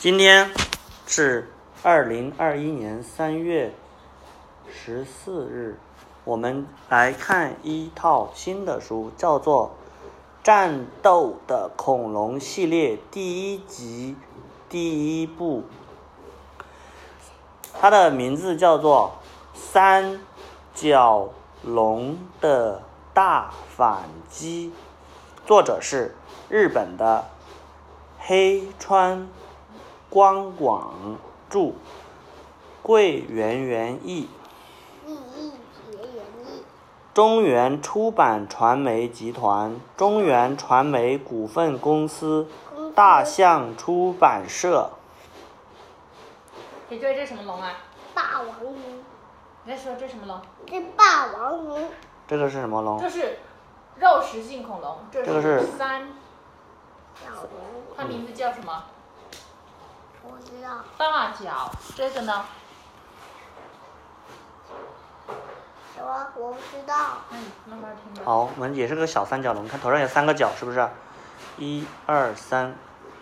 [0.00, 0.52] 今天
[1.08, 1.50] 是
[1.82, 3.74] 二零二一年三月
[4.70, 5.76] 十四日，
[6.22, 9.72] 我们来看一套新的书，叫做
[10.46, 14.14] 《战斗的恐龙》系列第一集
[14.68, 15.64] 第一部，
[17.80, 19.18] 它的名字叫做
[19.58, 20.20] 《三
[20.76, 21.30] 角
[21.64, 24.72] 龙的大反击》，
[25.48, 26.14] 作者是
[26.48, 27.24] 日本的
[28.20, 29.26] 黑川
[30.10, 31.18] 光广
[31.50, 31.72] 著，
[32.82, 34.26] 桂圆圆译，
[35.06, 35.52] 意义
[35.90, 36.62] 结缘意，
[37.12, 42.48] 中原出版传媒集团、中原传媒股份公司、
[42.94, 44.92] 大象出版社。
[46.88, 47.72] 你觉得这是什么龙啊？
[48.14, 48.74] 霸王龙，
[49.64, 50.40] 你在说这什么龙？
[50.66, 51.90] 这霸王龙，
[52.26, 53.10] 这个是什么龙这？
[53.10, 53.38] 是
[53.96, 56.08] 肉食性恐龙，这这个是三，
[57.14, 57.50] 角龙，
[57.94, 58.84] 它名字叫什么？
[60.68, 61.70] 道，大脚。
[61.96, 62.44] 这个呢？
[65.96, 66.94] 什么我不知道，
[67.30, 68.22] 嗯，慢慢听吧。
[68.24, 70.86] 好，我们也是个小三角龙，看头上有三个角，是不是？
[71.56, 72.76] 一二三，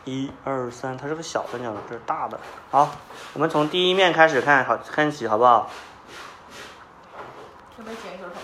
[0.05, 2.39] 一二三，它是个小三角龙，这是大的。
[2.71, 2.91] 好，
[3.35, 5.71] 我们从第一面开始看，好看起，好不好？
[7.77, 8.35] 准备剪一首什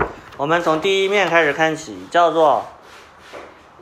[0.00, 0.08] 么？
[0.36, 2.66] 我们从第一面开始看起，叫做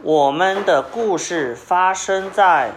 [0.03, 2.73] 我们的故事发生在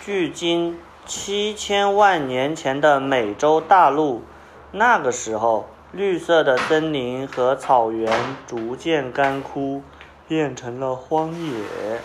[0.00, 4.22] 距今七千万年前的美洲大陆。
[4.70, 9.82] 那个时候，绿色的森林和草原逐渐干枯，
[10.28, 12.00] 变成了荒野。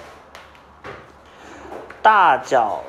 [2.02, 2.80] 大角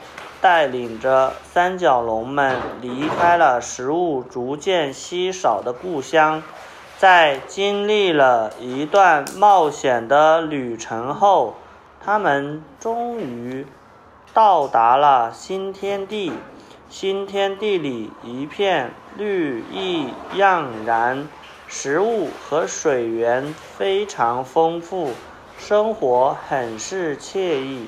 [0.41, 6.43] 带领着三角龙们离开了食物逐渐稀少的故乡。
[6.97, 11.57] 在经历了一段冒险的旅程后，
[12.03, 13.67] 他们终于
[14.37, 16.31] 到达了新天地。
[16.91, 21.27] 新天地里一片绿意盎然，
[21.67, 25.13] 食物和水源非常丰富，
[25.57, 27.87] 生活很是惬意。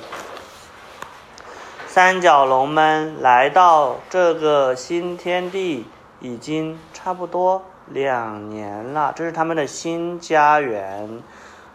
[1.87, 5.85] 三角龙们来到这个新天地
[6.19, 11.23] 已经差不多两年了，这是他们的新家园，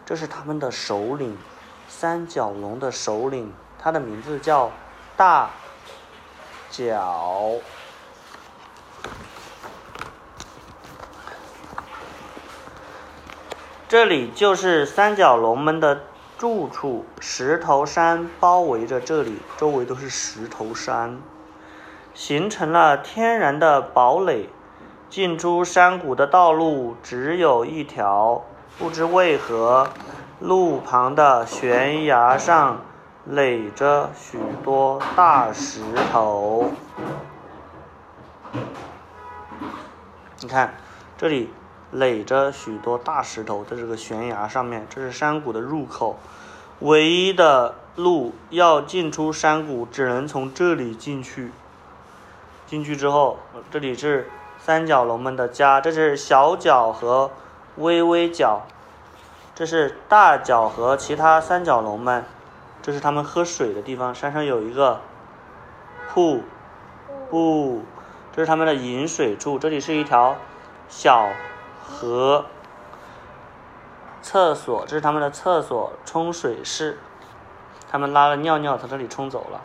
[0.04, 1.38] 这是他们的首领，
[1.88, 3.54] 三角龙的首领，
[3.84, 4.72] 它的名字叫
[5.18, 5.50] 大
[6.72, 7.52] 角。
[13.90, 16.04] 这里就是三角龙们的
[16.38, 21.20] 住处，石头山包围着这里，周围都是石头山，
[22.14, 24.50] 形成了天然的堡垒。
[25.10, 28.46] 进出山谷的道路只有一条，
[28.80, 29.90] 不知为何，
[30.40, 32.82] 路旁的悬崖上
[33.26, 36.72] 垒着许多大石头。
[40.42, 40.74] 你看，
[41.18, 41.50] 这里
[41.90, 46.18] 垒着许多大石头，在这个悬崖上面，这是山谷的入口。
[46.80, 51.54] 唯一的路要进出山谷，只能从这里进去。
[52.68, 53.38] 进去之后，
[53.72, 54.30] 这里是
[54.60, 57.32] 三角龙们的家，这是小角和
[57.78, 58.64] 微微角，
[59.56, 62.26] 这是大角和其他三角龙们，
[62.84, 64.14] 这是他们喝水的地方。
[64.14, 65.00] 山上有一个
[66.10, 66.44] 瀑
[67.30, 67.84] 布，
[68.34, 69.58] 这是他们的饮水处。
[69.58, 70.36] 这里是一条
[70.90, 71.30] 小
[71.82, 72.46] 河。
[74.22, 77.00] 厕所，这是他们的厕所冲水室，
[77.90, 79.62] 他们拉了尿尿从这里冲走了。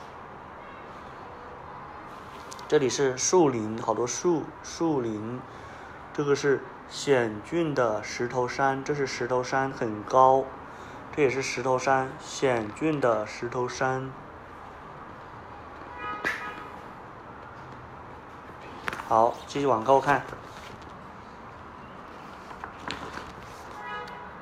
[2.68, 5.40] 这里是树林，好多树，树林。
[6.12, 10.44] 这个是险峻的石头山，这是石头山，很高。
[11.18, 14.08] 这也是石头山，险峻的石头山。
[19.08, 20.22] 好，继续往后看。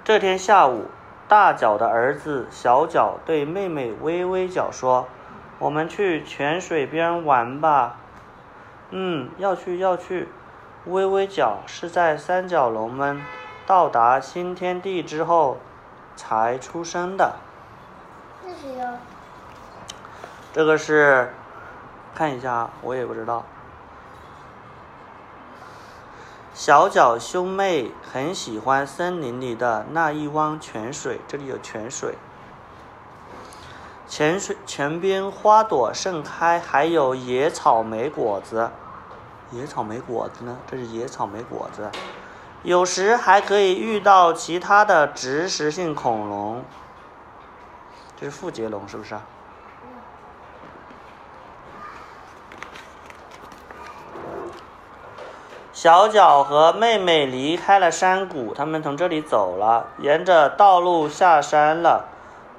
[0.05, 0.91] 这天下午，
[1.27, 5.09] 大脚的儿子小脚对妹妹微微脚说
[5.59, 7.97] ：“我们去泉水边玩吧。
[8.93, 10.29] ”“嗯，要去要去。”
[10.85, 13.23] 微微脚是在三角龙们
[13.67, 15.57] 到达新天地之后
[16.17, 17.37] 才出生的。
[18.43, 18.95] 这谁呀？
[20.53, 21.33] 这个是，
[22.15, 23.45] 看一下，我也不知道。
[26.55, 32.15] 小脚兄妹很喜欢森林里的那一汪泉水，这里有泉水。
[34.09, 38.71] 泉水泉边花朵盛开，还有野草莓果子。
[39.51, 40.57] 野草莓果子呢？
[40.67, 41.91] 这是野草莓果子。
[42.67, 46.65] 有时还可以遇到其他的植食性恐龙，
[48.17, 49.23] 这是腹节龙，是不是、啊？
[55.73, 62.07] 小脚和妹妹离开了山谷，他们从这里走了，沿着道路下山了。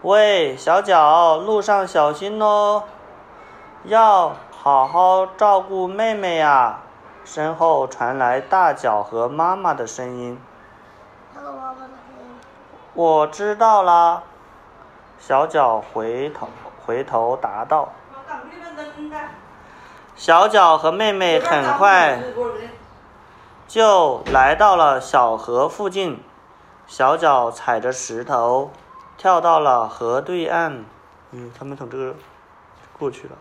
[0.03, 2.83] 喂，小脚，路上小心哦，
[3.83, 6.83] 要好好照顾妹妹呀、啊。
[7.27, 10.39] 身后传来大脚和妈妈的声音。
[11.35, 11.89] 那个妈妈的声
[12.21, 12.39] 音。
[12.93, 14.23] 我知道啦。
[15.19, 16.47] 小脚回头
[16.85, 17.89] 回头答道。
[20.15, 22.19] 小脚和妹妹很快
[23.67, 26.23] 就来到了小河附近，
[26.87, 28.71] 小脚踩着石头
[29.17, 30.85] 跳到了河对岸。
[31.31, 32.15] 嗯，他们从这个
[32.97, 33.33] 过去了。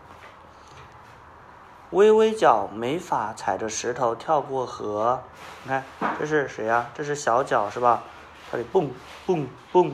[1.91, 5.23] 微微脚没法踩着石头跳过河。
[5.63, 5.83] 你看，
[6.19, 8.03] 这是谁呀、这是小脚是吧？
[8.51, 8.91] 它得蹦
[9.25, 9.93] 蹦蹦。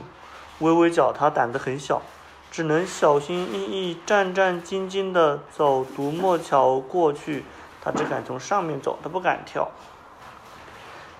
[0.58, 2.02] 微微脚它胆子很小，
[2.50, 7.44] 只能小心翼翼、战战兢兢地走独木桥过去。
[7.80, 9.70] 它只敢从上面走，它不敢跳。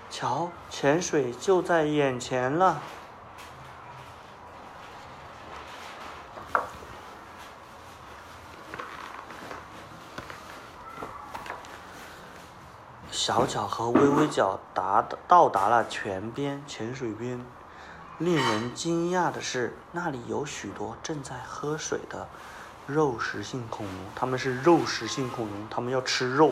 [0.09, 2.81] 瞧，泉水就在眼前了。
[13.25, 17.43] 小脚和微微脚达到达了泉边泉水边，
[18.19, 22.27] 令人惊讶的是，那里有许多正在喝水的
[22.85, 26.51] 肉食性恐龙，它们是肉食性恐龙，它们要吃肉。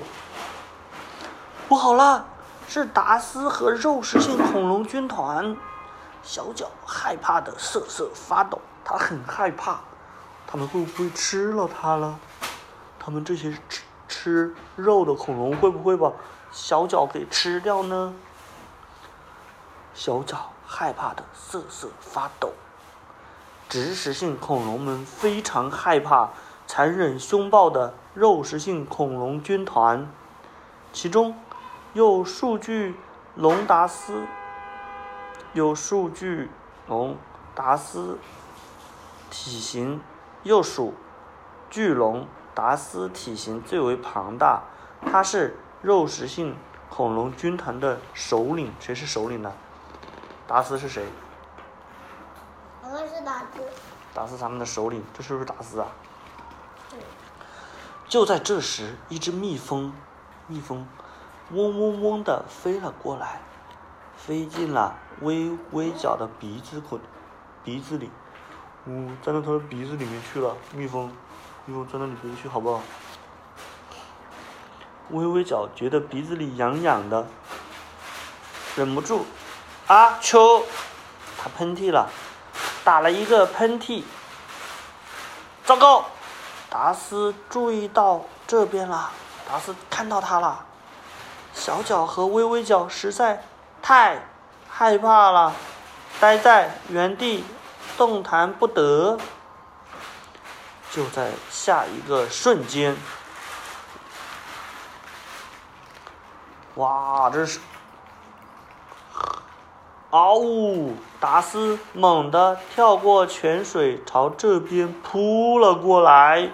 [1.70, 2.25] 不好了，
[2.68, 5.56] 是达斯和肉食性恐龙军团！
[6.24, 9.81] 小脚害怕的瑟瑟发抖，他很害怕，
[10.48, 12.18] 他们会不会吃了它了？
[12.98, 16.12] 他们这些吃吃肉的恐龙会不会把
[16.54, 18.14] 小脚给吃掉呢？
[19.96, 22.52] 小脚害怕的瑟瑟发抖。
[23.68, 26.30] 植食性恐龙们非常害怕
[26.68, 30.08] 残忍凶暴的肉食性恐龙军团，
[30.92, 31.36] 其中
[31.94, 32.96] 有数据
[33.34, 34.28] 龙达斯，
[35.54, 36.52] 有数据
[36.88, 37.18] 龙
[37.56, 38.20] 达斯
[39.32, 40.00] 体型
[40.44, 40.94] 又属
[41.72, 44.62] 巨龙达斯体型最为庞大，
[45.02, 46.56] 它是肉食性
[46.90, 48.72] 恐龙军团的首领。
[48.80, 49.52] 谁是首领呢？
[50.48, 51.06] 达斯是谁？
[52.82, 53.62] 好像是达斯。
[54.14, 55.88] 达斯他们的首领，这是不是达斯啊？
[56.90, 56.98] 对。
[58.08, 59.92] 就在这时，一只蜜蜂，
[60.48, 60.88] 蜜蜂
[61.52, 63.42] 嗡嗡嗡的飞了过来，
[64.16, 66.98] 飞进了微微角的鼻子孔
[67.62, 68.10] 鼻子里，
[68.88, 70.56] 呜、钻到他的鼻子里面去了。
[70.74, 71.12] 蜜蜂，
[71.66, 72.82] 蜜蜂钻到你鼻子去好不好？
[75.10, 77.28] 微微脚觉得鼻子里痒痒的，
[78.76, 79.26] 忍不住，
[79.88, 80.64] 啊秋，
[81.38, 82.10] 他喷嚏了，
[82.84, 84.04] 打了一个喷嚏。
[85.66, 86.06] 糟糕！
[86.70, 89.12] 达斯注意到这边了，
[89.48, 90.66] 达斯看到他了。
[91.54, 93.46] 小脚和微微脚实在
[93.82, 94.26] 太
[94.68, 95.54] 害怕了，
[96.20, 97.46] 待在原地
[97.96, 99.20] 动弹不得。
[100.92, 102.98] 就在下一个瞬间，
[106.75, 107.60] 哇，这是！
[110.10, 110.94] 嗷呜！
[111.20, 116.50] 达斯猛地跳过泉水，朝这边扑了过来。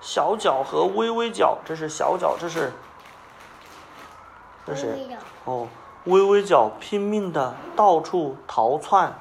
[0.00, 2.72] 小脚和微微脚，这是小脚，这是
[4.66, 4.98] 这是？
[5.44, 5.68] 哦，
[6.04, 9.14] 微微脚拼命的到处逃窜。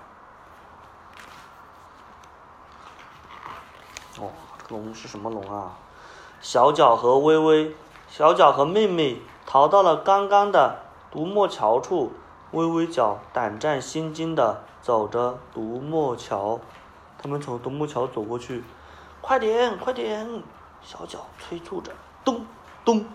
[4.19, 4.31] 哦，
[4.69, 5.73] 龙是什么龙啊？
[6.39, 7.75] 小脚和微微，
[8.09, 10.79] 小脚和妹妹逃到了刚刚的
[11.12, 12.13] 独木桥处。
[12.51, 16.60] 微微脚胆战心惊的走着独木桥，
[17.17, 18.62] 他们从独木桥走过去，
[19.21, 20.43] 快点，快点！
[20.81, 21.93] 小脚催促着，
[22.25, 22.45] 咚
[22.83, 23.05] 咚，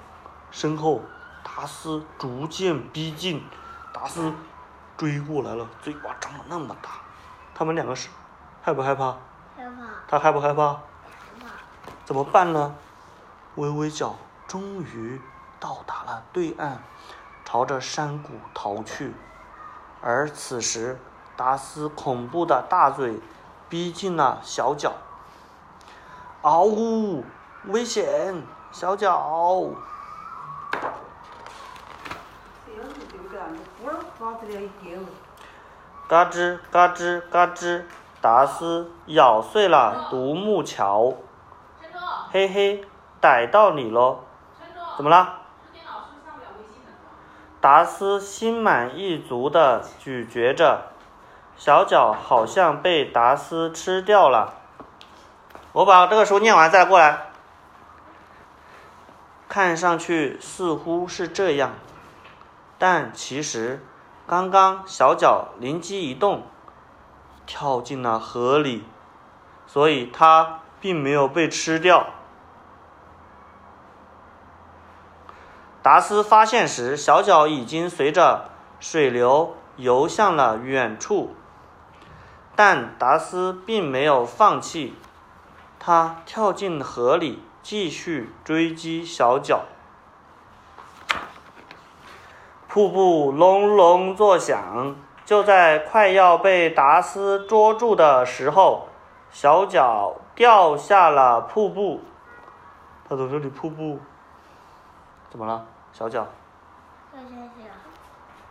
[0.51, 1.03] 身后
[1.45, 3.45] 达斯逐渐逼近，
[3.93, 4.33] 达斯
[4.97, 6.93] 追过来了，嘴巴张得那么大，
[7.55, 8.09] 他们两个是
[8.63, 9.19] 害不害怕？
[9.55, 10.69] 害怕，他害不害怕？
[10.69, 10.79] 害
[11.41, 11.47] 怕。
[12.07, 12.75] 怎么办呢？
[13.57, 14.15] 微微脚
[14.47, 15.21] 终于
[15.67, 16.79] 到达了对岸，
[17.45, 19.13] 朝着山谷逃去。
[20.01, 20.97] 而此时，
[21.37, 23.19] 达斯恐怖的大嘴
[23.69, 24.93] 逼近了小脚。
[26.43, 27.25] 嗷呜！
[27.65, 28.45] 危险！
[28.71, 29.65] 小脚！
[36.07, 37.83] 嘎吱嘎吱嘎吱，
[38.21, 41.13] 达斯咬碎了独木桥。
[42.31, 42.85] 嘿嘿，
[43.21, 44.21] 逮到你喽！
[44.97, 45.41] 怎么了？
[45.67, 46.91] 这电脑是不是上不了微信的？
[47.67, 50.93] 达斯心满意足地咀嚼着，
[51.57, 54.55] 小脚好像被达斯吃掉了。
[55.73, 57.27] 我把这个书念完再过来。
[59.49, 61.73] 看上去似乎是这样，
[62.79, 63.85] 但其实
[64.29, 66.45] 刚刚小脚灵机一动，
[67.47, 68.85] 跳进了河里，
[69.67, 72.07] 所以它并没有被吃掉。
[75.87, 78.47] 达斯发现时，小脚已经随着
[78.81, 81.33] 水流游向了远处，
[82.57, 84.97] 但达斯并没有放弃，
[85.79, 89.63] 他跳进河里，继续追击小脚。
[92.67, 98.89] 瀑布隆隆作响，就在快要被达斯捉住的时候，
[99.31, 102.01] 小脚掉下了瀑布。
[103.09, 104.01] 他从这里瀑布，
[105.31, 105.65] 怎么了？
[105.97, 106.27] 小脚。
[107.11, 107.71] 谢谢谢。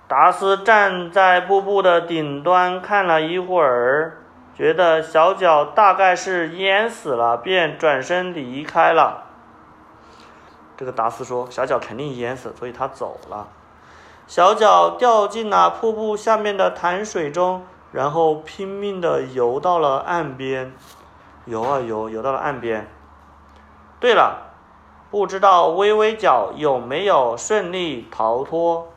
[0.07, 4.17] 达斯站在瀑布的顶端看了一会儿，
[4.55, 9.25] 觉得小脚大概是淹死了，便转身离开了。
[10.75, 13.47] 这个达斯说：“小脚肯定淹死，所以他走了。”
[14.25, 20.73] 小脚掉进了瀑布下面的潭水中，然后拼命地游到了岸边，
[21.45, 22.87] 游啊游，游到了岸边。
[23.99, 24.54] 对了，
[25.15, 28.89] 不知道微微脚有没有顺利逃脱？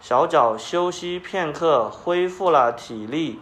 [0.00, 3.40] 小脚休息片刻，恢复了体力，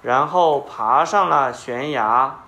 [0.00, 2.38] 然后爬上了悬崖。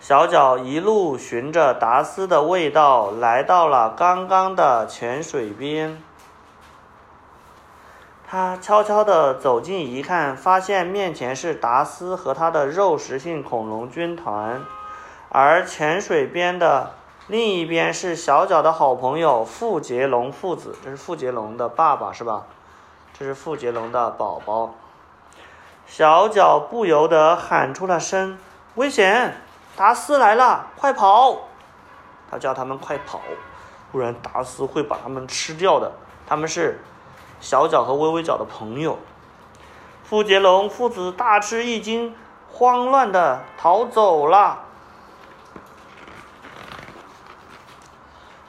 [0.00, 6.02] 小脚一路循着达斯的味道，来到了刚刚的泉水边。
[8.26, 14.64] 他悄悄地走近一看，发现面前是达斯和他的肉食性恐龙军团，
[15.38, 16.92] 而泉水边的
[17.26, 20.74] 另一边是小脚的好朋友富杰龙父子。
[20.82, 22.44] 这是富杰龙的爸爸是吧？
[23.12, 24.74] 这是富杰龙的宝宝。
[25.86, 28.38] 小脚不由得喊出了声
[28.76, 29.36] ：“危险！”
[29.76, 31.40] 达斯来了，快跑！
[32.30, 33.20] 他叫他们快跑，
[33.92, 35.92] 不然达斯会把他们吃掉的。
[36.26, 36.80] 他们是
[37.40, 38.98] 小脚和微微脚的朋友。
[40.02, 42.16] 富杰龙父子大吃一惊，
[42.50, 44.60] 慌乱的逃走了。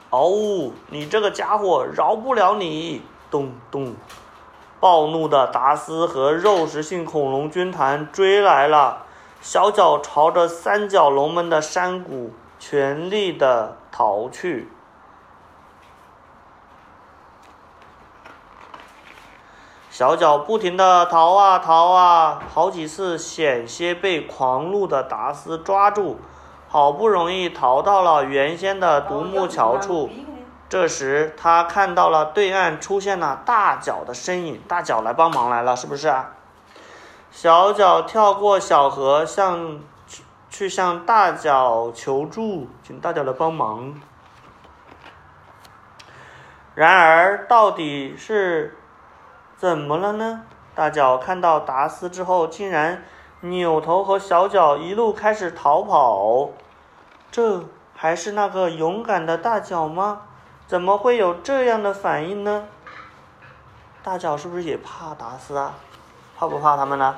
[0.10, 3.02] 哦，你这个家伙，饶不了你！
[3.30, 3.94] 咚咚，
[4.80, 9.04] 暴怒的达斯和肉食性恐龙军团追来了。
[9.42, 14.70] 小脚朝着三角龙们的山谷全力的逃去，
[19.90, 26.20] 小脚不停的逃啊逃啊，好几次险些被狂怒的达斯抓住，
[26.70, 30.10] 好不容易逃到了原先的独木桥处。
[30.70, 36.32] 这时他看到了对岸出现了大脚的身影，大脚来帮忙来了，是不是啊？
[37.32, 39.80] 小脚跳过小河，向
[40.50, 44.00] 去向大脚求助，请大脚来帮忙。
[46.76, 48.78] 然而，到底是
[49.56, 50.44] 怎么了呢？
[50.76, 53.04] 大脚看到达斯之后，竟然
[53.50, 56.50] 扭头和小脚一路开始逃跑。
[57.32, 57.64] 这
[57.96, 60.22] 还是那个勇敢的大脚吗？
[60.68, 62.66] 怎么会有这样的反应呢？
[64.04, 65.76] 大脚是不是也怕达斯啊？
[66.38, 67.16] 怕不怕他们呢？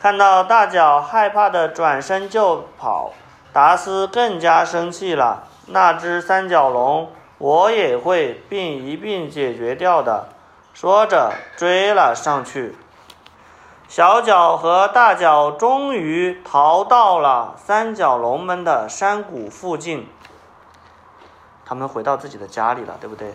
[0.00, 3.12] 看到大脚害怕的转身就跑，
[3.52, 5.44] 达斯更加生气了。
[5.66, 10.28] 那只三角龙我也会并一并解决掉的。
[10.72, 12.76] 说着追了上去。
[13.90, 20.08] 小脚和大脚终于逃到了三角龙们的山谷附近。
[21.64, 23.34] 他们回到自己的家里了，对不对？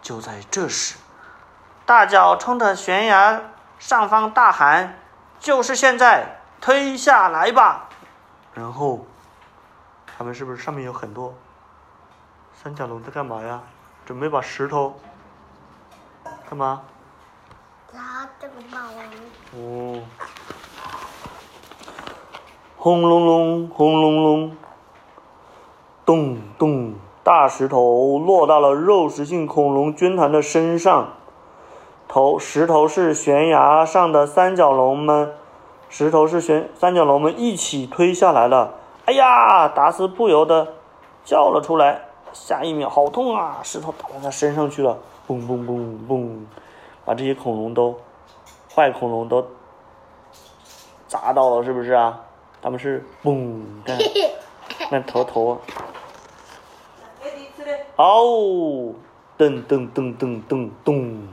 [0.00, 0.96] 就在这时。
[1.84, 3.42] 大脚冲着悬崖
[3.80, 4.96] 上方大喊
[5.40, 7.88] ：“就是现在，推下来吧！”
[8.54, 9.04] 然后，
[10.16, 11.34] 他们是不是上面有很多
[12.54, 13.62] 三角龙在干嘛呀？
[14.06, 14.96] 准备把石头
[16.48, 16.82] 干嘛？
[18.58, 19.04] 砸这个霸王。
[19.54, 20.00] 哦，
[22.76, 24.56] 轰隆隆，轰隆隆，
[26.04, 31.10] 咚咚，大石头落到了肉食性恐龙军团的身上。
[32.08, 35.34] 头石头是悬崖上的三角龙们，
[35.88, 38.74] 石头是悬三角龙们一起推下来了。
[39.04, 40.74] 哎呀，达斯不由得
[41.24, 42.02] 叫了出来。
[42.32, 43.58] 下一秒，好痛啊！
[43.62, 46.28] 石头打到他身上去了，嘣嘣嘣嘣，
[47.04, 47.98] 把这些恐龙都
[48.78, 49.44] 坏恐龙都
[51.08, 52.20] 砸到了，是不是啊？
[52.62, 53.98] 他们是嘣，看，
[54.92, 55.58] 那头头啊，
[57.96, 58.94] 哦，
[59.36, 61.26] 噔噔噔噔噔咚。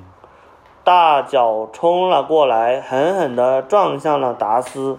[0.84, 4.98] 大脚冲了过来，狠狠地撞向了达斯。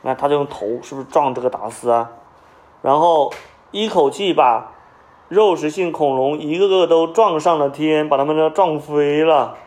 [0.00, 2.12] 那他就用头是不是撞这个达斯啊？
[2.80, 3.30] 然后
[3.70, 4.72] 一口气把
[5.28, 9.58] 肉食性恐龙一个个都撞上了天，把他们都撞飞了。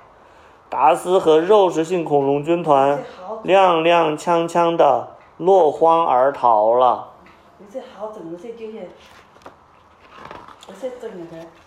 [0.75, 3.01] 达斯和肉食性恐龙军团
[3.46, 7.12] 踉踉跄跄的落荒而逃了。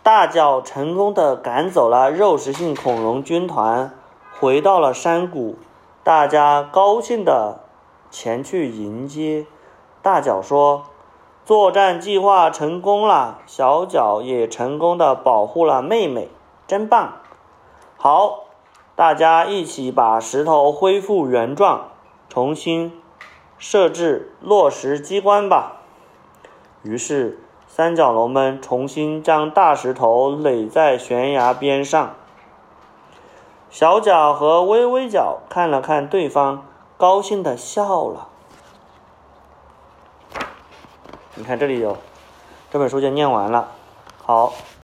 [0.02, 3.94] 大脚成功的赶走了肉食性恐龙军团，
[4.38, 5.56] 回到了山谷，
[6.04, 7.60] 大家高兴的
[8.10, 9.46] 前去迎接。
[10.02, 10.82] 大脚说
[11.46, 16.28] ：“作战计划成功了，小脚也成功的保护了妹妹，
[16.66, 17.14] 真棒！”
[17.96, 18.40] 好，
[18.98, 21.90] 大家一起把石头恢复原状，
[22.28, 23.00] 重新
[23.56, 25.76] 设置落石机关吧。
[26.82, 27.38] 于是，
[27.68, 32.16] 三角龙们重新将大石头垒在悬崖边上。
[33.70, 38.26] 小脚和微微脚看了看对方，高兴的笑了。
[41.36, 41.96] 你看这里有，
[42.68, 43.68] 这本书就念完了。
[44.24, 44.52] 好。